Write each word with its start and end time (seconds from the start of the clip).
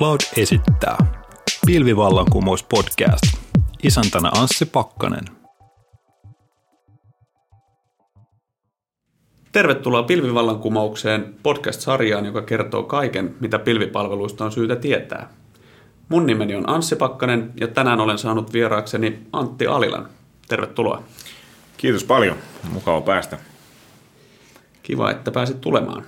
Cloud 0.00 0.20
esittää 0.36 0.98
Pilvivallankumous 1.66 2.62
podcast. 2.62 3.22
Isäntänä 3.82 4.30
Anssi 4.34 4.66
Pakkanen. 4.66 5.24
Tervetuloa 9.52 10.02
Pilvivallankumoukseen 10.02 11.34
podcast-sarjaan, 11.42 12.26
joka 12.26 12.42
kertoo 12.42 12.82
kaiken, 12.82 13.36
mitä 13.40 13.58
pilvipalveluista 13.58 14.44
on 14.44 14.52
syytä 14.52 14.76
tietää. 14.76 15.30
Mun 16.08 16.26
nimeni 16.26 16.54
on 16.54 16.68
Anssi 16.70 16.96
Pakkanen 16.96 17.52
ja 17.60 17.68
tänään 17.68 18.00
olen 18.00 18.18
saanut 18.18 18.52
vieraakseni 18.52 19.18
Antti 19.32 19.66
Alilan. 19.66 20.08
Tervetuloa. 20.48 21.02
Kiitos 21.76 22.04
paljon. 22.04 22.36
Mukava 22.72 23.00
päästä. 23.00 23.49
Kiva, 24.90 25.10
että 25.10 25.30
pääsit 25.30 25.60
tulemaan. 25.60 26.02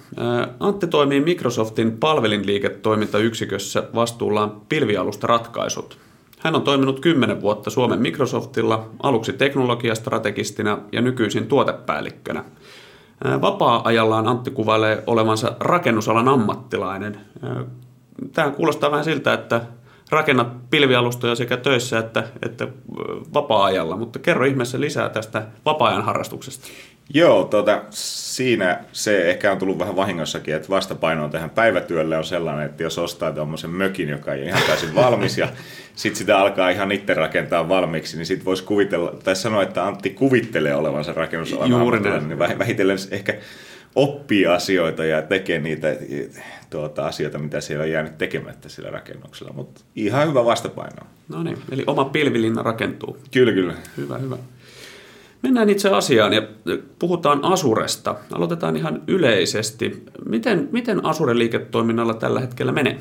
Antti 0.61 0.87
toimii 0.87 1.21
Microsoftin 1.21 1.99
palvelinliiketoimintayksikössä 1.99 3.83
vastuullaan 3.95 4.61
pilvialusta 4.69 5.27
ratkaisut. 5.27 5.99
Hän 6.39 6.55
on 6.55 6.63
toiminut 6.63 7.01
10 7.01 7.41
vuotta 7.41 7.71
Suomen 7.71 7.99
Microsoftilla, 7.99 8.89
aluksi 9.03 9.33
teknologiastrategistina 9.33 10.79
ja 10.93 11.01
nykyisin 11.01 11.47
tuotepäällikkönä. 11.47 12.45
Vapaa-ajallaan 13.41 14.29
Antti 14.29 14.51
kuvailee 14.51 15.03
olevansa 15.07 15.57
rakennusalan 15.61 16.29
ammattilainen. 16.29 17.21
Tämä 18.33 18.51
kuulostaa 18.51 18.91
vähän 18.91 19.05
siltä, 19.05 19.33
että 19.33 19.61
rakennat 20.11 20.71
pilvialustoja 20.71 21.35
sekä 21.35 21.57
töissä 21.57 21.99
että, 21.99 22.25
että 22.43 22.69
vapaa-ajalla, 23.35 23.97
mutta 23.97 24.19
kerro 24.19 24.45
ihmeessä 24.45 24.81
lisää 24.81 25.09
tästä 25.09 25.47
vapaa-ajan 25.65 26.05
harrastuksesta. 26.05 26.69
Joo, 27.15 27.45
tota, 27.45 27.83
siinä 28.33 28.81
se 28.93 29.31
ehkä 29.31 29.53
on 29.53 29.59
tullut 29.59 29.79
vähän 29.79 29.97
vahingossakin, 29.97 30.55
että 30.55 30.69
vastapaino 30.69 31.29
tähän 31.29 31.51
päivätyölle 31.51 32.17
on 32.17 32.25
sellainen, 32.25 32.67
että 32.67 32.83
jos 32.83 32.99
ostaa 32.99 33.33
tuommoisen 33.33 33.71
mökin, 33.71 34.09
joka 34.09 34.35
ei 34.35 34.47
ihan 34.47 34.63
täysin 34.67 34.95
valmis 35.05 35.39
ja 35.39 35.49
sitten 35.95 36.19
sitä 36.19 36.39
alkaa 36.39 36.71
ihan 36.71 36.93
itse 36.93 37.15
rakentaa 37.15 37.69
valmiiksi, 37.69 38.17
niin 38.17 38.27
sitten 38.27 38.45
voisi 38.45 38.65
kuvitella, 38.65 39.15
tai 39.25 39.37
sanoa, 39.37 39.63
että 39.63 39.87
Antti 39.87 40.11
kuvittelee 40.11 40.75
olevansa 40.75 41.13
rakennusalan 41.13 41.71
Juuri 41.71 42.01
niin 42.01 42.39
vähitellen 42.39 42.99
ehkä 43.11 43.39
oppii 43.95 44.47
asioita 44.47 45.05
ja 45.05 45.23
tekee 45.23 45.59
niitä 45.59 45.97
tuota, 46.71 47.07
asioita, 47.07 47.39
mitä 47.39 47.61
siellä 47.61 47.83
on 47.83 47.91
jäänyt 47.91 48.19
tekemättä 48.19 48.69
sillä 48.69 48.91
rakennuksella. 48.91 49.53
Mutta 49.53 49.81
ihan 49.97 50.29
hyvä 50.29 50.45
vastapaino. 50.45 51.07
No 51.29 51.43
niin, 51.43 51.59
eli 51.71 51.85
oma 51.87 52.05
pilvilinna 52.05 52.63
rakentuu. 52.63 53.19
Kyllä, 53.31 53.53
kyllä. 53.53 53.75
Hyvä, 53.97 54.19
hyvä. 54.19 54.37
Mennään 55.43 55.71
itse 55.71 55.89
asiaan 55.89 56.33
ja 56.33 56.43
puhutaan 56.99 57.45
Asuresta. 57.45 58.15
Aloitetaan 58.33 58.77
ihan 58.77 59.03
yleisesti. 59.07 60.05
Miten, 60.27 60.69
miten 60.73 61.05
Asuren 61.05 61.39
liiketoiminnalla 61.39 62.15
tällä 62.15 62.41
hetkellä 62.41 62.73
menee? 62.73 62.99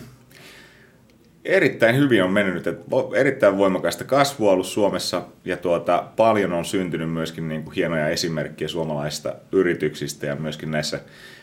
Erittäin 1.45 1.95
hyvin 1.95 2.23
on 2.23 2.31
mennyt, 2.31 2.67
että 2.67 2.83
erittäin 3.15 3.57
voimakasta 3.57 4.03
kasvua 4.03 4.51
ollut 4.51 4.65
Suomessa 4.65 5.21
ja 5.45 5.57
tuota, 5.57 6.03
paljon 6.15 6.53
on 6.53 6.65
syntynyt 6.65 7.11
myöskin 7.11 7.49
niin 7.49 7.63
kuin 7.63 7.75
hienoja 7.75 8.09
esimerkkejä 8.09 8.67
suomalaisista 8.67 9.35
yrityksistä 9.51 10.27
ja 10.27 10.35
myöskin 10.35 10.71
näissä 10.71 10.99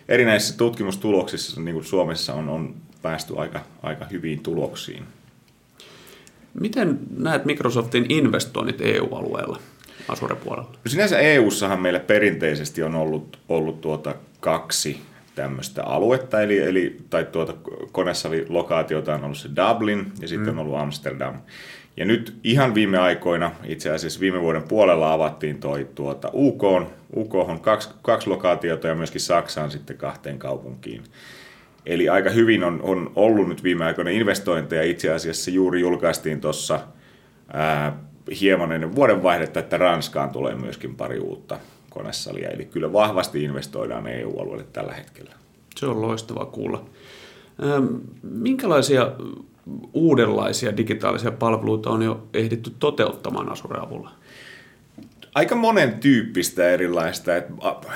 erinäisissä 0.09 0.57
tutkimustuloksissa 0.57 1.61
niin 1.61 1.75
kuin 1.75 1.85
Suomessa 1.85 2.35
on, 2.35 2.49
on 2.49 2.75
päästy 3.03 3.35
aika, 3.37 3.61
aika 3.83 4.05
hyviin 4.05 4.41
tuloksiin. 4.41 5.03
Miten 6.61 6.99
näet 7.17 7.45
Microsoftin 7.45 8.07
investoinnit 8.09 8.81
EU-alueella? 8.81 9.59
Azure-puolella? 10.09 10.71
No 10.71 10.89
sinänsä 10.91 11.19
EU-sahan 11.19 11.81
meillä 11.81 12.01
perinteisesti 12.01 12.83
on 12.83 12.95
ollut, 12.95 13.39
ollut 13.49 13.81
tuota 13.81 14.15
kaksi 14.41 15.01
tämmöistä 15.35 15.85
aluetta, 15.85 16.43
eli, 16.43 16.59
eli 16.59 16.97
tai 17.11 17.25
tuota 17.25 17.55
konesalilokaatiota 17.93 19.15
on 19.15 19.25
ollut 19.25 19.39
se 19.39 19.49
Dublin 19.57 20.13
ja 20.21 20.29
sitten 20.29 20.55
mm. 20.55 20.59
on 20.59 20.67
ollut 20.67 20.81
Amsterdam. 20.81 21.35
Ja 21.97 22.05
nyt 22.05 22.35
ihan 22.45 22.75
viime 22.75 22.99
aikoina, 22.99 23.51
itse 23.65 23.91
asiassa 23.91 24.21
viime 24.21 24.41
vuoden 24.41 24.63
puolella 24.63 25.13
avattiin 25.13 25.61
toi 25.61 25.89
tuota 25.95 26.31
UK, 26.33 26.63
UK 27.17 27.35
on 27.35 27.61
kaksi, 27.61 27.89
kaksi 28.03 28.29
lokaatiota 28.29 28.89
ja 28.89 28.95
myöskin 28.95 29.21
Saksaan 29.21 29.71
sitten 29.71 29.97
kahteen 29.97 30.39
kaupunkiin. 30.39 31.05
Eli 31.87 32.09
aika 32.09 32.31
hyvin 32.31 32.65
on, 32.65 32.81
on 32.83 33.13
ollut 33.17 33.49
nyt 33.49 33.63
viime 33.63 33.85
aikoina 33.85 34.11
investointeja. 34.11 34.83
Itse 34.83 35.13
asiassa 35.13 35.51
juuri 35.51 35.81
julkaistiin 35.81 36.41
tuossa 36.41 36.81
hieman 38.41 38.73
ennen 38.73 38.95
vuodenvaihdetta, 38.95 39.61
että 39.61 39.79
Ranskaan 39.79 40.31
tulee 40.31 40.55
myöskin 40.55 40.95
pari 40.95 41.19
uutta 41.19 41.59
konesalia. 41.91 42.49
Eli 42.49 42.65
kyllä 42.65 42.93
vahvasti 42.93 43.45
investoidaan 43.45 44.07
EU-alueelle 44.07 44.67
tällä 44.73 44.93
hetkellä. 44.93 45.31
Se 45.77 45.87
on 45.87 46.03
loistava 46.03 46.47
kuulla. 46.47 46.85
Minkälaisia 48.23 49.13
uudenlaisia 49.93 50.77
digitaalisia 50.77 51.33
palveluita 51.33 51.91
on 51.91 52.03
jo 52.03 52.29
ehditty 52.35 52.73
toteuttamaan 52.79 53.53
Azure 53.53 53.81
avulla? 53.81 54.11
Aika 55.35 55.55
monen 55.55 55.99
tyyppistä 55.99 56.71
erilaista. 56.71 57.37
Et 57.37 57.47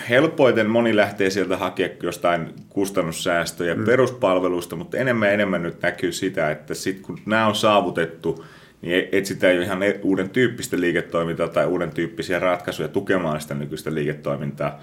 helpoiten 0.08 0.70
moni 0.70 0.96
lähtee 0.96 1.30
sieltä 1.30 1.56
hakemaan 1.56 1.96
jostain 2.02 2.54
kustannussäästöjä 2.68 3.74
mm. 3.74 3.84
peruspalveluista, 3.84 4.76
mutta 4.76 4.96
enemmän 4.96 5.28
ja 5.28 5.34
enemmän 5.34 5.62
nyt 5.62 5.82
näkyy 5.82 6.12
sitä, 6.12 6.50
että 6.50 6.74
sit 6.74 7.00
kun 7.00 7.18
nämä 7.26 7.46
on 7.46 7.54
saavutettu, 7.54 8.44
niin 8.82 8.94
e- 8.94 9.08
etsitään 9.12 9.56
jo 9.56 9.62
ihan 9.62 9.82
e- 9.82 10.00
uuden 10.02 10.30
tyyppistä 10.30 10.80
liiketoimintaa 10.80 11.48
tai 11.48 11.66
uuden 11.66 11.90
tyyppisiä 11.90 12.38
ratkaisuja 12.38 12.88
tukemaan 12.88 13.40
sitä 13.40 13.54
nykyistä 13.54 13.94
liiketoimintaa. 13.94 14.80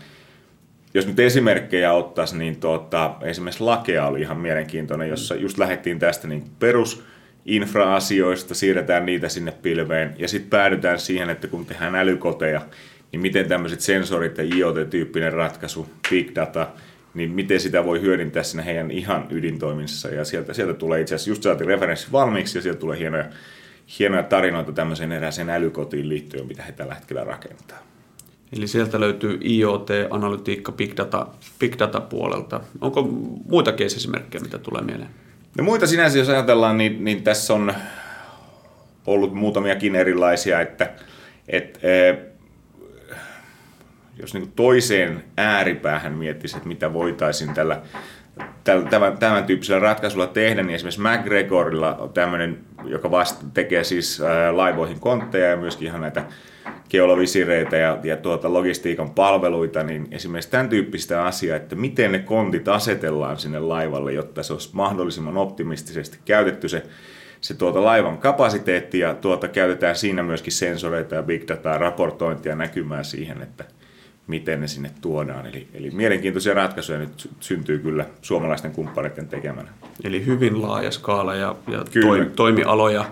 Jos 0.94 1.08
nyt 1.08 1.20
esimerkkejä 1.20 1.94
ottaisi, 1.94 2.38
niin 2.38 2.60
tuota, 2.60 3.16
esimerkiksi 3.22 3.64
Lakea 3.64 4.08
oli 4.08 4.22
ihan 4.22 4.38
mielenkiintoinen, 4.38 5.10
jossa 5.10 5.36
just 5.36 5.58
lähdettiin 5.58 6.00
tästä 6.00 6.28
niin 6.28 6.44
perus 6.60 7.04
siirretään 8.54 9.06
niitä 9.06 9.30
sinne 9.30 9.52
pilveen 9.52 10.16
ja 10.18 10.28
sitten 10.28 10.50
päädytään 10.50 11.00
siihen, 11.00 11.30
että 11.30 11.48
kun 11.48 11.66
tehdään 11.66 11.96
älykoteja, 11.96 12.62
niin 13.12 13.22
miten 13.22 13.48
tämmöiset 13.48 13.80
sensorit 13.82 14.38
ja 14.38 14.44
IoT-tyyppinen 14.44 15.34
ratkaisu, 15.34 15.90
big 16.10 16.36
data, 16.36 16.68
niin 17.14 17.32
miten 17.32 17.60
sitä 17.60 17.86
voi 17.86 18.02
hyödyntää 18.02 18.44
siinä 18.44 18.64
heidän 18.64 18.92
ihan 18.92 19.28
ydintoiminnassa. 19.30 20.10
Ja 20.10 20.26
sieltä, 20.26 20.54
sieltä 20.54 20.74
tulee 20.74 21.02
itse 21.02 21.16
asiassa, 21.16 21.32
just 21.32 21.44
saatiin 21.44 21.68
referenssi 21.68 22.08
valmiiksi 22.12 22.58
ja 22.58 22.62
sieltä 22.62 22.80
tulee 22.80 23.00
hienoja 23.00 23.26
hienoja 24.00 24.24
tarinoita 24.24 24.72
tämmöiseen 24.72 25.12
erääseen 25.12 25.50
älykotiin 25.50 26.10
liittyen, 26.10 26.48
mitä 26.48 26.64
he 26.64 26.72
tällä 26.72 26.96
hetkellä 26.96 27.24
rakentaa. 27.24 27.78
Eli 28.58 28.68
sieltä 28.68 29.00
löytyy 29.00 29.40
IoT, 29.46 29.90
analytiikka, 30.10 30.72
big 30.72 30.98
data, 30.98 31.28
big 31.60 31.80
data 31.80 32.02
puolelta. 32.02 32.62
Onko 32.82 33.02
muita 33.50 33.72
case-esimerkkejä, 33.72 34.42
mitä 34.42 34.58
tulee 34.58 34.82
mieleen? 34.82 35.10
No 35.58 35.64
muita 35.64 35.88
sinänsä, 35.88 36.18
jos 36.18 36.30
ajatellaan, 36.30 36.78
niin, 36.78 37.04
niin 37.04 37.24
tässä 37.24 37.54
on 37.54 37.74
ollut 39.06 39.34
muutamiakin 39.34 39.96
erilaisia, 39.96 40.62
että 40.62 40.90
et, 41.48 41.80
e, 41.84 42.18
jos 44.18 44.34
niin 44.34 44.52
toiseen 44.52 45.24
ääripäähän 45.38 46.14
miettisi, 46.14 46.58
että 46.58 46.68
mitä 46.68 46.94
voitaisiin 46.94 47.54
tällä 47.54 47.82
tämän, 48.64 49.18
tämän 49.18 49.44
tyyppisellä 49.44 49.80
ratkaisulla 49.80 50.28
tehdä, 50.28 50.64
niin 50.64 50.76
esimerkiksi 50.76 51.02
McGregorilla 51.02 51.96
on 51.96 52.14
tämmöinen, 52.14 52.60
joka 52.86 53.12
vasta 53.12 53.46
tekee 53.54 53.84
siis 53.84 54.22
laivoihin 54.52 55.00
kontteja 55.00 55.50
ja 55.50 55.58
myöskin 55.58 55.88
ihan 55.88 56.02
näitä 56.02 56.24
geolovisireitä 56.90 57.78
ja, 57.78 57.98
ja 58.04 58.18
tuota 58.18 58.54
logistiikan 58.54 59.10
palveluita, 59.10 59.84
niin 59.84 60.08
esimerkiksi 60.12 60.52
tämän 60.52 60.70
tyyppistä 60.70 61.26
asiaa, 61.26 61.58
että 61.58 61.76
miten 61.76 62.12
ne 62.12 62.20
kontit 62.20 62.68
asetellaan 62.68 63.38
sinne 63.38 63.60
laivalle, 63.60 64.14
jotta 64.14 64.44
se 64.44 64.54
olisi 64.54 64.70
mahdollisimman 64.74 65.38
optimistisesti 65.38 66.20
käytetty 66.26 66.70
se, 66.70 66.84
se 67.42 67.54
tuota 67.54 67.84
laivan 67.84 68.18
kapasiteetti 68.18 69.00
ja 69.00 69.14
tuota 69.14 69.48
käytetään 69.48 69.96
siinä 69.96 70.24
myöskin 70.24 70.54
sensoreita 70.54 71.16
ja 71.16 71.24
big 71.24 71.48
dataa 71.48 71.78
raportointia 71.78 72.56
näkymään 72.56 73.06
siihen, 73.06 73.42
että– 73.42 73.66
miten 74.30 74.62
ne 74.62 74.68
sinne 74.68 74.92
tuodaan. 75.02 75.46
Eli, 75.46 75.68
eli 75.74 75.92
mielenkiintoisia 75.92 76.54
ratkaisuja 76.54 77.00
nyt 77.00 77.30
syntyy 77.40 77.80
kyllä 77.80 78.06
suomalaisten 78.22 78.72
kumppaneiden 78.72 79.28
tekemänä. 79.28 79.70
Eli 80.04 80.26
hyvin 80.26 80.62
laaja 80.62 80.92
skaala 80.92 81.36
ja, 81.36 81.56
ja 81.68 81.86
toi, 82.02 82.32
toimialoja 82.36 83.06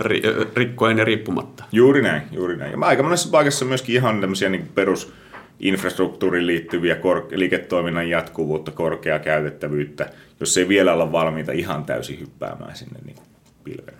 ri, 0.00 0.22
rikkoen 0.56 0.98
ja 0.98 1.04
riippumatta. 1.04 1.64
Juuri 1.72 2.02
näin, 2.02 2.22
juuri 2.32 2.56
näin. 2.56 2.72
Ja 2.72 2.78
aika 2.80 3.02
monessa 3.02 3.28
paikassa 3.30 3.64
myöskin 3.64 3.94
ihan 3.94 4.20
tämmöisiä 4.20 4.48
niin 4.48 4.68
perus 4.74 5.12
infrastruktuuriin 5.60 6.46
liittyviä 6.46 6.94
kor- 6.94 7.28
liiketoiminnan 7.30 8.08
jatkuvuutta, 8.08 8.70
korkeaa 8.70 9.18
käytettävyyttä, 9.18 10.10
jos 10.40 10.58
ei 10.58 10.68
vielä 10.68 10.92
olla 10.92 11.12
valmiita 11.12 11.52
ihan 11.52 11.84
täysin 11.84 12.20
hyppäämään 12.20 12.76
sinne 12.76 12.98
niin 13.04 13.16
pilven 13.64 13.94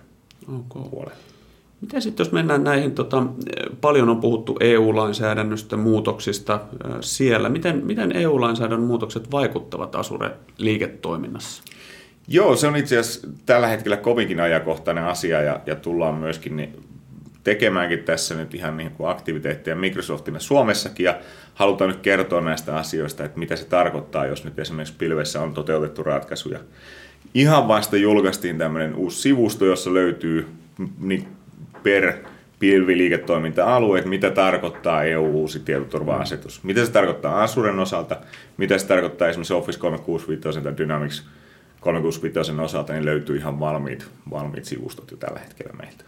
okay. 0.47 0.89
puolelle. 0.89 1.34
Miten 1.85 2.01
sitten 2.01 2.23
jos 2.23 2.31
mennään 2.31 2.63
näihin, 2.63 2.91
tota, 2.91 3.25
paljon 3.81 4.09
on 4.09 4.21
puhuttu 4.21 4.57
EU-lainsäädännöstä, 4.59 5.77
muutoksista 5.77 6.59
siellä. 7.01 7.49
Miten, 7.49 7.85
miten 7.85 8.11
EU-lainsäädännön 8.15 8.87
muutokset 8.87 9.31
vaikuttavat 9.31 9.95
Asure-liiketoiminnassa? 9.95 11.63
Joo, 12.27 12.55
se 12.55 12.67
on 12.67 12.75
itse 12.75 12.97
asiassa 12.97 13.27
tällä 13.45 13.67
hetkellä 13.67 13.97
kovinkin 13.97 14.39
ajankohtainen 14.39 15.03
asia 15.03 15.41
ja, 15.41 15.59
ja 15.65 15.75
tullaan 15.75 16.15
myöskin 16.15 16.55
niin 16.57 16.83
tekemäänkin 17.43 17.99
tässä 17.99 18.35
nyt 18.35 18.53
ihan 18.53 18.77
niin 18.77 18.91
kuin 18.91 19.09
aktiviteetteja 19.09 19.75
Microsoftina 19.75 20.39
Suomessakin 20.39 21.03
ja 21.03 21.19
halutaan 21.53 21.89
nyt 21.89 21.99
kertoa 21.99 22.41
näistä 22.41 22.75
asioista, 22.75 23.23
että 23.23 23.39
mitä 23.39 23.55
se 23.55 23.65
tarkoittaa, 23.65 24.25
jos 24.25 24.45
nyt 24.45 24.59
esimerkiksi 24.59 24.95
pilvessä 24.97 25.41
on 25.41 25.53
toteutettu 25.53 26.03
ratkaisuja 26.03 26.59
ihan 27.33 27.67
vasta 27.67 27.97
julkaistiin 27.97 28.57
tämmöinen 28.57 28.95
uusi 28.95 29.21
sivusto, 29.21 29.65
jossa 29.65 29.93
löytyy 29.93 30.47
niin 30.99 31.27
per 31.85 32.13
pilviliiketoiminta-alue, 32.59 33.97
että 33.97 34.09
mitä 34.09 34.31
tarkoittaa 34.31 35.03
EU-uusi 35.03 35.59
tietoturva-asetus. 35.59 36.63
Mitä 36.63 36.85
se 36.85 36.91
tarkoittaa 36.91 37.43
Azuren 37.43 37.79
osalta, 37.79 38.17
mitä 38.57 38.77
se 38.77 38.87
tarkoittaa 38.87 39.27
esimerkiksi 39.27 39.53
Office 39.53 39.79
365 39.79 40.61
tai 40.61 40.77
Dynamics 40.77 41.27
365 41.79 42.51
osalta, 42.61 42.93
niin 42.93 43.05
löytyy 43.05 43.37
ihan 43.37 43.59
valmiit, 43.59 44.07
valmiit 44.31 44.65
sivustot 44.65 45.11
jo 45.11 45.17
tällä 45.17 45.39
hetkellä 45.39 45.73
meiltä. 45.73 46.03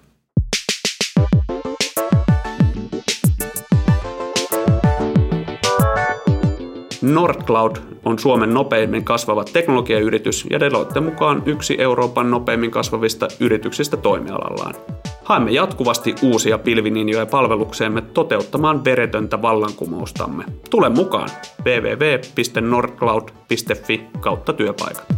Nordcloud 7.13 7.75
on 8.05 8.19
Suomen 8.19 8.53
nopeimmin 8.53 9.03
kasvava 9.03 9.43
teknologiayritys 9.43 10.47
ja 10.49 10.59
Deloitte 10.59 10.99
mukaan 10.99 11.43
yksi 11.45 11.75
Euroopan 11.79 12.31
nopeimmin 12.31 12.71
kasvavista 12.71 13.27
yrityksistä 13.39 13.97
toimialallaan. 13.97 14.75
Haemme 15.23 15.51
jatkuvasti 15.51 16.15
uusia 16.21 16.57
pilvininjoja 16.57 17.25
palvelukseemme 17.25 18.01
toteuttamaan 18.01 18.85
veretöntä 18.85 19.41
vallankumoustamme. 19.41 20.43
Tule 20.69 20.89
mukaan 20.89 21.29
www.nordcloud.fi 21.65 24.01
kautta 24.19 24.53
työpaikat. 24.53 25.16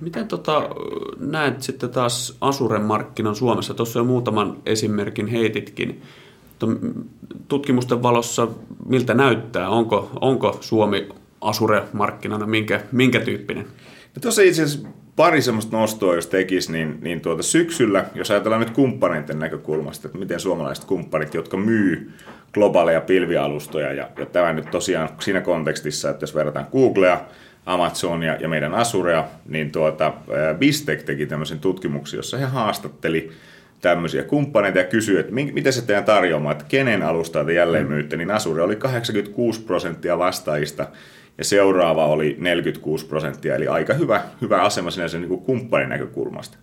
Miten 0.00 0.28
tota, 0.28 0.68
näet 1.18 1.62
sitten 1.62 1.90
taas 1.90 2.36
Asuren 2.40 2.82
markkinan 2.82 3.34
Suomessa? 3.34 3.74
Tuossa 3.74 3.98
jo 3.98 4.04
muutaman 4.04 4.56
esimerkin 4.66 5.26
heititkin. 5.26 6.02
Tutkimusten 7.48 8.02
valossa 8.02 8.48
miltä 8.86 9.14
näyttää? 9.14 9.68
Onko, 9.68 10.10
onko 10.20 10.58
Suomi 10.60 11.08
Asure-markkinana 11.40 12.46
minkä, 12.46 12.80
minkä 12.92 13.20
tyyppinen? 13.20 13.64
No 14.14 14.20
tuossa 14.20 14.42
itse 14.42 14.62
asiassa 14.62 14.88
pari 15.16 15.42
semmoista 15.42 15.76
nostoa, 15.76 16.14
jos 16.14 16.26
tekisi, 16.26 16.72
niin, 16.72 16.98
niin 17.00 17.20
tuota 17.20 17.42
syksyllä, 17.42 18.04
jos 18.14 18.30
ajatellaan 18.30 18.60
nyt 18.60 18.70
kumppaneiden 18.70 19.38
näkökulmasta, 19.38 20.08
että 20.08 20.18
miten 20.18 20.40
suomalaiset 20.40 20.84
kumppanit, 20.84 21.34
jotka 21.34 21.56
myy 21.56 22.12
globaaleja 22.54 23.00
pilvialustoja, 23.00 23.92
ja, 23.92 24.08
ja 24.18 24.26
tämä 24.26 24.52
nyt 24.52 24.70
tosiaan 24.70 25.08
siinä 25.20 25.40
kontekstissa, 25.40 26.10
että 26.10 26.22
jos 26.22 26.34
verrataan 26.34 26.66
Googlea, 26.72 27.20
Amazonia 27.66 28.36
ja 28.40 28.48
meidän 28.48 28.74
Asurea, 28.74 29.24
niin 29.48 29.72
tuota, 29.72 30.12
Bistek 30.58 31.02
teki 31.02 31.26
tämmöisen 31.26 31.58
tutkimuksen, 31.58 32.18
jossa 32.18 32.38
he 32.38 32.44
haastatteli 32.44 33.30
tämmöisiä 33.80 34.22
kumppaneita 34.22 34.78
ja 34.78 34.84
kysyi, 34.84 35.18
että 35.18 35.32
mitä 35.32 35.70
se 35.70 35.82
teidän 35.82 36.04
tarjoamaan, 36.04 36.52
että 36.52 36.64
kenen 36.68 37.02
alustaa 37.02 37.44
te 37.44 37.52
jälleen 37.52 37.86
mm. 37.86 37.92
myytte, 37.92 38.16
niin 38.16 38.30
Asure 38.30 38.62
oli 38.62 38.76
86 38.76 39.60
prosenttia 39.60 40.18
vastaajista 40.18 40.86
ja 41.38 41.44
seuraava 41.44 42.06
oli 42.06 42.36
46 42.38 43.06
prosenttia, 43.06 43.54
eli 43.54 43.68
aika 43.68 43.94
hyvä, 43.94 44.22
hyvä 44.40 44.62
asema 44.62 44.90
sinänsä 44.90 45.18
niin 45.18 45.28
kuin 45.28 45.40
kumppanin 45.40 45.88
näkökulmasta. 45.88 46.58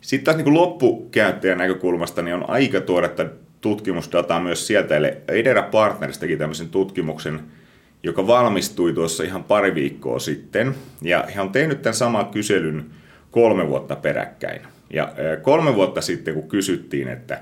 Sitten 0.00 0.24
taas 0.24 0.36
niin 0.36 0.44
kuin 0.44 0.54
loppukäyttäjän 0.54 1.58
näkökulmasta 1.58 2.22
niin 2.22 2.34
on 2.34 2.50
aika 2.50 2.80
tuoretta 2.80 3.26
tutkimusdataa 3.60 4.40
myös 4.40 4.66
sieltä, 4.66 4.96
eli 4.96 5.12
Edera 5.28 5.62
Partners 5.62 6.18
teki 6.18 6.36
tämmöisen 6.36 6.68
tutkimuksen, 6.68 7.40
joka 8.02 8.26
valmistui 8.26 8.92
tuossa 8.92 9.24
ihan 9.24 9.44
pari 9.44 9.74
viikkoa 9.74 10.18
sitten, 10.18 10.74
ja 11.02 11.24
he 11.34 11.40
on 11.40 11.52
tehnyt 11.52 11.82
tämän 11.82 11.94
saman 11.94 12.26
kyselyn 12.26 12.86
kolme 13.30 13.68
vuotta 13.68 13.96
peräkkäin. 13.96 14.60
Ja 14.90 15.12
kolme 15.42 15.74
vuotta 15.74 16.00
sitten, 16.00 16.34
kun 16.34 16.48
kysyttiin, 16.48 17.08
että 17.08 17.40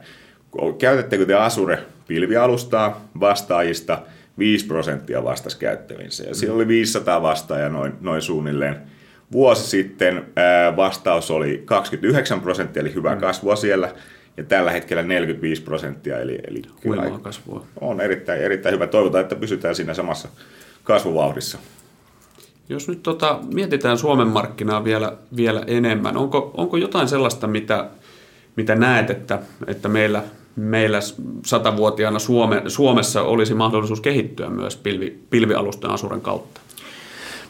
käytättekö 0.79 1.27
te 1.27 1.35
Asure-pilvialustaa 1.35 3.09
vastaajista, 3.21 4.03
5 4.39 4.67
prosenttia 4.67 5.25
vastasi 5.25 5.59
käyttävinsä. 5.59 6.25
Ja 6.25 6.35
siellä 6.35 6.57
oli 6.57 6.69
500 6.69 7.23
vastaajaa 7.23 7.69
noin, 7.69 7.93
noin 8.01 8.23
suunnilleen. 8.23 8.77
Vuosi 9.33 9.67
sitten 9.67 10.25
vastaus 10.77 11.31
oli 11.31 11.63
29 11.65 12.41
prosenttia, 12.41 12.81
eli 12.81 12.95
hyvää 12.95 13.15
mm. 13.15 13.21
kasvua 13.21 13.57
siellä. 13.57 13.95
Ja 14.37 14.45
tällä 14.45 14.71
hetkellä 14.71 15.03
45 15.03 15.63
prosenttia, 15.63 16.19
eli, 16.19 16.39
eli 16.49 16.63
kyllä 16.81 17.19
kasvua. 17.23 17.67
on 17.81 18.01
erittäin, 18.01 18.43
erittäin 18.43 18.75
hyvä. 18.75 18.87
Toivotaan, 18.87 19.23
että 19.23 19.37
pysytään 19.37 19.75
siinä 19.75 19.95
samassa 19.95 20.29
kasvuvauhdissa. 20.85 21.59
Jos 22.69 22.89
nyt 22.89 23.03
tota, 23.03 23.39
mietitään 23.55 23.99
Suomen 23.99 24.29
markkinaa 24.29 24.85
vielä, 24.85 25.17
vielä 25.37 25.63
enemmän, 25.67 26.17
onko, 26.17 26.51
onko 26.57 26.77
jotain 26.77 27.09
sellaista, 27.09 27.47
mitä, 27.47 27.91
mitä 28.57 28.75
näet, 28.75 29.11
että, 29.11 29.39
että 29.67 29.89
meillä, 29.89 30.23
meillä 30.57 30.99
satavuotiaana 31.45 32.19
Suome, 32.19 32.63
Suomessa 32.67 33.23
olisi 33.23 33.55
mahdollisuus 33.55 34.01
kehittyä 34.01 34.51
myös 34.51 34.77
pilvi, 34.77 35.19
pilvialusten 35.31 35.91
asuren 35.91 36.21
kautta? 36.21 36.61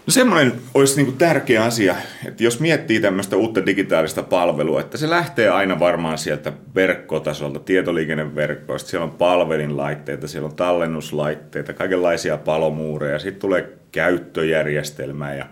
No 0.07 0.11
semmoinen 0.11 0.53
olisi 0.75 0.97
niin 0.97 1.07
kuin 1.07 1.19
tärkeä 1.19 1.65
asia, 1.65 1.97
että 2.27 2.45
jos 2.45 2.61
miettii 2.61 3.01
tämmöistä 3.01 3.37
uutta 3.37 3.67
digitaalista 3.67 4.23
palvelua, 4.23 4.81
että 4.81 4.99
se 4.99 5.11
lähtee 5.11 5.49
aina 5.49 5.79
varmaan 5.79 6.19
sieltä 6.19 6.53
verkkotasolta, 6.75 7.59
tietoliikenneverkkoista, 7.59 8.91
siellä 8.91 9.05
on 9.05 9.11
palvelinlaitteita, 9.11 10.29
siellä 10.29 10.49
on 10.49 10.57
tallennuslaitteita, 10.57 11.73
kaikenlaisia 11.73 12.37
palomuureja, 12.37 13.19
sitten 13.19 13.41
tulee 13.41 13.73
käyttöjärjestelmää 13.93 15.35
ja 15.35 15.47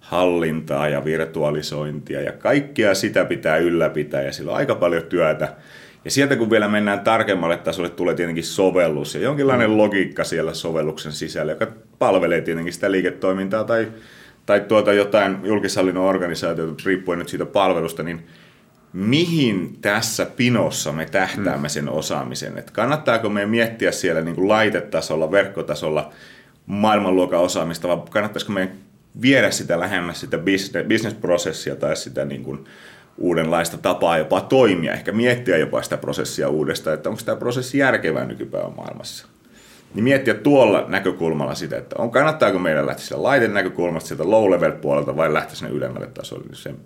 hallintaa 0.00 0.88
ja 0.88 1.04
virtualisointia 1.04 2.20
ja 2.20 2.32
kaikkea 2.32 2.94
sitä 2.94 3.24
pitää 3.24 3.56
ylläpitää 3.56 4.22
ja 4.22 4.32
sillä 4.32 4.50
on 4.50 4.56
aika 4.56 4.74
paljon 4.74 5.02
työtä. 5.02 5.54
Ja 6.04 6.10
sieltä 6.10 6.36
kun 6.36 6.50
vielä 6.50 6.68
mennään 6.68 7.00
tarkemmalle 7.00 7.56
tasolle, 7.56 7.90
tulee 7.90 8.14
tietenkin 8.14 8.44
sovellus 8.44 9.14
ja 9.14 9.20
jonkinlainen 9.20 9.70
mm. 9.70 9.76
logiikka 9.76 10.24
siellä 10.24 10.54
sovelluksen 10.54 11.12
sisällä, 11.12 11.52
joka 11.52 11.66
palvelee 12.00 12.40
tietenkin 12.40 12.72
sitä 12.72 12.90
liiketoimintaa 12.90 13.64
tai, 13.64 13.92
tai 14.46 14.60
tuota 14.60 14.92
jotain 14.92 15.36
julkishallinnon 15.44 16.04
organisaatiota, 16.04 16.82
riippuen 16.86 17.18
nyt 17.18 17.28
siitä 17.28 17.46
palvelusta, 17.46 18.02
niin 18.02 18.26
mihin 18.92 19.78
tässä 19.80 20.26
pinossa 20.36 20.92
me 20.92 21.06
tähtäämme 21.06 21.68
mm. 21.68 21.70
sen 21.70 21.88
osaamisen? 21.88 22.58
Et 22.58 22.70
kannattaako 22.70 23.28
me 23.28 23.46
miettiä 23.46 23.92
siellä 23.92 24.20
niin 24.20 24.34
kuin 24.34 24.48
laitetasolla, 24.48 25.30
verkkotasolla 25.30 26.12
maailmanluokan 26.66 27.40
osaamista, 27.40 27.88
vai 27.88 27.98
kannattaisiko 28.10 28.52
meidän 28.52 28.76
viedä 29.22 29.50
sitä 29.50 29.80
lähemmäs 29.80 30.20
sitä 30.20 30.38
business-prosessia 30.88 31.76
tai 31.76 31.96
sitä 31.96 32.24
niin 32.24 32.44
kuin 32.44 32.64
uudenlaista 33.18 33.78
tapaa 33.78 34.18
jopa 34.18 34.40
toimia, 34.40 34.92
ehkä 34.92 35.12
miettiä 35.12 35.56
jopa 35.56 35.82
sitä 35.82 35.96
prosessia 35.96 36.48
uudestaan, 36.48 36.94
että 36.94 37.08
onko 37.08 37.22
tämä 37.24 37.36
prosessi 37.36 37.78
järkevää 37.78 38.24
nykypäivän 38.24 38.76
maailmassa. 38.76 39.26
Niin 39.94 40.04
miettiä 40.04 40.34
tuolla 40.34 40.84
näkökulmalla 40.88 41.54
sitä, 41.54 41.76
että 41.78 41.96
on, 41.98 42.10
kannattaako 42.10 42.58
meidän 42.58 42.86
lähteä 42.86 43.04
sieltä 43.04 43.22
laiten 43.22 43.54
näkökulmasta, 43.54 44.08
sieltä 44.08 44.30
low 44.30 44.50
level 44.50 44.72
puolelta 44.72 45.16
vai 45.16 45.32
lähteä 45.32 45.54
sinne 45.54 45.72
ylemmälle 45.72 46.06
tasolle, 46.06 46.44
niin 46.46 46.56
sen 46.56 46.76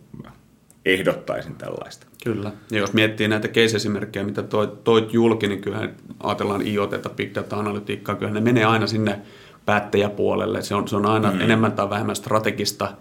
ehdottaisin 0.84 1.54
tällaista. 1.54 2.06
Kyllä. 2.24 2.52
Ja 2.70 2.78
jos 2.78 2.92
miettii 2.92 3.28
näitä 3.28 3.48
case-esimerkkejä, 3.48 4.24
mitä 4.24 4.42
toit, 4.42 4.84
toit 4.84 5.12
julki, 5.12 5.48
niin 5.48 5.60
kyllähän 5.60 5.94
ajatellaan 6.22 6.66
IoT, 6.66 7.16
Big 7.16 7.34
Data-analytiikkaa, 7.34 8.14
kyllähän 8.14 8.34
ne 8.34 8.52
menee 8.52 8.64
aina 8.64 8.86
sinne 8.86 9.20
päättäjäpuolelle. 9.66 10.62
Se 10.62 10.74
on, 10.74 10.88
se 10.88 10.96
on 10.96 11.06
aina 11.06 11.30
mm. 11.30 11.40
enemmän 11.40 11.72
tai 11.72 11.90
vähemmän 11.90 12.16
strategista 12.16 12.92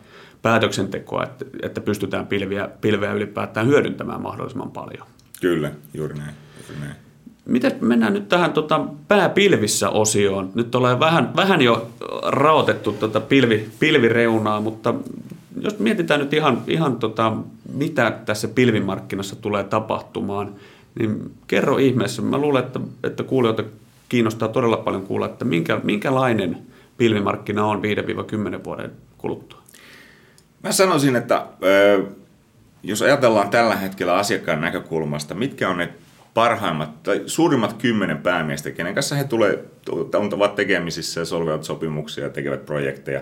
päätöksentekoa, 0.41 1.23
että, 1.23 1.45
että 1.61 1.81
pystytään 1.81 2.27
pilviä, 2.27 2.69
pilveä 2.81 3.13
ylipäätään 3.13 3.67
hyödyntämään 3.67 4.21
mahdollisimman 4.21 4.71
paljon. 4.71 5.07
Kyllä, 5.41 5.71
juuri 5.93 6.13
näin. 6.13 6.35
Juuri 6.59 6.85
näin. 6.85 6.95
Miten 7.45 7.71
mennään 7.81 8.13
nyt 8.13 8.29
tähän 8.29 8.53
tota, 8.53 8.85
pääpilvissä 9.07 9.89
osioon? 9.89 10.51
Nyt 10.55 10.75
ollaan 10.75 10.99
vähän, 10.99 11.35
vähän 11.35 11.61
jo 11.61 11.89
raotettu 12.23 12.91
tota 12.91 13.21
pilvi, 13.21 13.69
pilvireunaa, 13.79 14.61
mutta 14.61 14.93
jos 15.61 15.79
mietitään 15.79 16.19
nyt 16.19 16.33
ihan, 16.33 16.61
ihan 16.67 16.95
tota, 16.95 17.33
mitä 17.73 18.11
tässä 18.25 18.47
pilvimarkkinassa 18.47 19.35
tulee 19.35 19.63
tapahtumaan, 19.63 20.55
niin 20.99 21.31
kerro 21.47 21.77
ihmeessä. 21.77 22.21
Mä 22.21 22.37
luulen, 22.37 22.63
että, 22.63 22.79
että 23.03 23.23
kuulijoita 23.23 23.63
kiinnostaa 24.09 24.47
todella 24.47 24.77
paljon 24.77 25.03
kuulla, 25.03 25.25
että 25.25 25.45
minkä, 25.45 25.79
minkälainen 25.83 26.57
pilvimarkkina 26.97 27.65
on 27.65 27.81
5-10 28.59 28.63
vuoden 28.63 28.91
kuluttua. 29.17 29.59
Mä 30.63 30.71
sanoisin, 30.71 31.15
että 31.15 31.45
jos 32.83 33.01
ajatellaan 33.01 33.49
tällä 33.49 33.75
hetkellä 33.75 34.15
asiakkaan 34.15 34.61
näkökulmasta, 34.61 35.35
mitkä 35.35 35.69
on 35.69 35.77
ne 35.77 35.89
parhaimmat 36.33 37.03
tai 37.03 37.23
suurimmat 37.25 37.73
kymmenen 37.73 38.17
päämiestä, 38.17 38.71
kenen 38.71 38.93
kanssa 38.93 39.15
he 39.15 39.23
tulee, 39.23 39.63
ovat 40.33 40.55
tekemisissä 40.55 41.21
ja 41.21 41.25
solvevat 41.25 41.63
sopimuksia 41.63 42.23
ja 42.23 42.29
tekevät 42.29 42.65
projekteja, 42.65 43.21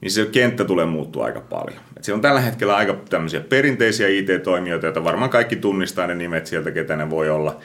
niin 0.00 0.10
se 0.10 0.26
kenttä 0.26 0.64
tulee 0.64 0.86
muuttua 0.86 1.24
aika 1.24 1.40
paljon. 1.40 1.80
Et 1.96 2.04
siellä 2.04 2.16
on 2.16 2.22
tällä 2.22 2.40
hetkellä 2.40 2.76
aika 2.76 2.96
tämmöisiä 3.10 3.40
perinteisiä 3.40 4.08
IT-toimijoita, 4.08 4.86
joita 4.86 5.04
varmaan 5.04 5.30
kaikki 5.30 5.56
tunnistaa 5.56 6.06
ne 6.06 6.14
nimet 6.14 6.46
sieltä, 6.46 6.70
ketä 6.70 6.96
ne 6.96 7.10
voi 7.10 7.30
olla. 7.30 7.60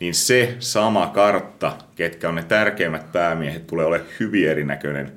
Niin 0.00 0.14
se 0.14 0.56
sama 0.58 1.06
kartta, 1.06 1.72
ketkä 1.94 2.28
on 2.28 2.34
ne 2.34 2.42
tärkeimmät 2.42 3.12
päämiehet, 3.12 3.66
tulee 3.66 3.86
olemaan 3.86 4.10
hyvin 4.20 4.48
erinäköinen 4.48 5.12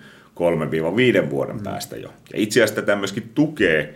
3-5 1.25 1.29
vuoden 1.29 1.55
mm. 1.55 1.63
päästä 1.63 1.97
jo. 1.97 2.07
Ja 2.07 2.39
itse 2.39 2.63
asiassa 2.63 2.81
tätä 2.81 2.95
myöskin 2.95 3.31
tukee 3.35 3.95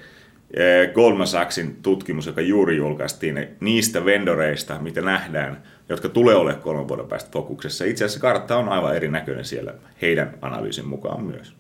Goldman 0.93 1.27
Sachsin 1.27 1.77
tutkimus, 1.81 2.27
joka 2.27 2.41
juuri 2.41 2.77
julkaistiin 2.77 3.47
niistä 3.59 4.05
vendoreista, 4.05 4.79
mitä 4.79 5.01
nähdään, 5.01 5.63
jotka 5.89 6.09
tulee 6.09 6.35
olemaan 6.35 6.63
kolmen 6.63 6.87
vuoden 6.87 7.07
päästä 7.07 7.29
fokuksessa. 7.31 7.85
Itse 7.85 8.05
asiassa 8.05 8.19
kartta 8.19 8.57
on 8.57 8.69
aivan 8.69 8.95
erinäköinen 8.95 9.45
siellä 9.45 9.73
heidän 10.01 10.37
analyysin 10.41 10.87
mukaan 10.87 11.23
myös. 11.23 11.53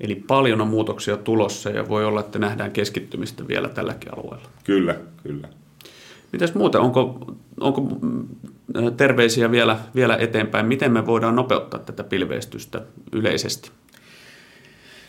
Eli 0.00 0.14
paljon 0.14 0.60
on 0.60 0.68
muutoksia 0.68 1.16
tulossa 1.16 1.70
ja 1.70 1.88
voi 1.88 2.04
olla, 2.04 2.20
että 2.20 2.38
nähdään 2.38 2.70
keskittymistä 2.70 3.48
vielä 3.48 3.68
tälläkin 3.68 4.18
alueella. 4.18 4.48
Kyllä, 4.64 4.96
kyllä. 5.22 5.48
Mitäs 6.32 6.54
muuta? 6.54 6.80
Onko, 6.80 7.34
onko 7.60 7.80
mm, 7.80 8.28
terveisiä 8.96 9.50
vielä, 9.50 9.78
vielä 9.94 10.16
eteenpäin? 10.16 10.66
Miten 10.66 10.92
me 10.92 11.06
voidaan 11.06 11.36
nopeuttaa 11.36 11.80
tätä 11.80 12.04
pilveistystä 12.04 12.82
yleisesti? 13.12 13.70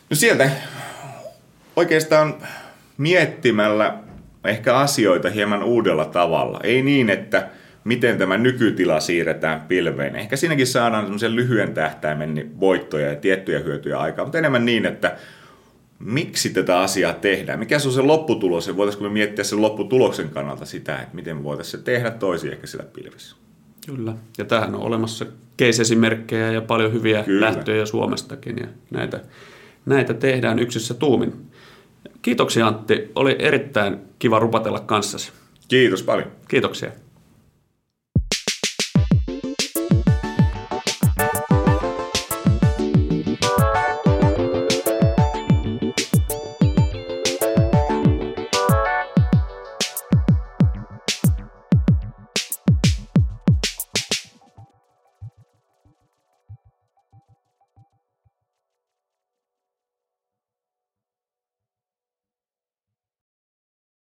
No 0.10 0.16
sieltä 0.16 0.50
oikeastaan 1.76 2.36
miettimällä 3.01 3.98
ehkä 4.46 4.75
asioita 4.75 5.29
hieman 5.29 5.63
uudella 5.63 6.05
tavalla. 6.05 6.60
Ei 6.63 6.81
niin, 6.81 7.10
että 7.10 7.48
miten 7.84 8.17
tämä 8.17 8.38
nykytila 8.38 9.00
siirretään 9.00 9.62
pilveen. 9.62 10.15
Ehkä 10.15 10.36
siinäkin 10.36 10.67
saadaan 10.67 11.03
semmoisen 11.03 11.36
lyhyen 11.36 11.74
tähtäimen 11.74 12.51
voittoja 12.60 13.08
ja 13.08 13.15
tiettyjä 13.15 13.60
hyötyjä 13.60 14.00
aikaa, 14.00 14.25
mutta 14.25 14.38
enemmän 14.38 14.65
niin, 14.65 14.86
että 14.86 15.15
miksi 16.00 16.50
tätä 16.50 16.79
asiaa 16.79 17.13
tehdään, 17.13 17.60
mikä 17.60 17.79
se 17.79 17.88
on 17.88 17.93
se 17.93 18.01
lopputulos 18.01 18.67
ja 18.67 18.77
voitaisiinko 18.77 19.10
me 19.10 19.13
miettiä 19.13 19.43
sen 19.43 19.62
lopputuloksen 19.62 20.29
kannalta 20.29 20.65
sitä, 20.65 20.98
että 20.98 21.15
miten 21.15 21.38
me 21.38 21.43
voitaisiin 21.43 21.79
se 21.79 21.86
tehdä 21.86 22.12
toisin 22.12 22.51
ehkä 22.51 22.67
sillä 22.67 22.84
pilvissä. 22.84 23.36
Kyllä, 23.86 24.13
ja 24.38 24.46
tähän 24.46 24.75
on 24.75 24.81
olemassa 24.81 25.25
case-esimerkkejä 25.60 26.51
ja 26.51 26.62
paljon 26.62 26.93
hyviä 26.93 27.24
Kyllä. 27.24 27.46
lähtöjä 27.46 27.86
Suomestakin 27.86 28.58
ja 28.58 28.67
näitä, 28.91 29.20
näitä 29.86 30.13
tehdään 30.13 30.60
yksissä 30.60 30.93
tuumin. 30.93 31.50
Kiitoksia 32.22 32.67
Antti, 32.67 33.12
oli 33.15 33.36
erittäin 33.39 33.98
kiva 34.20 34.39
rupatella 34.39 34.79
kanssasi. 34.79 35.31
Kiitos 35.67 36.03
paljon. 36.03 36.31
Kiitoksia. 36.48 36.91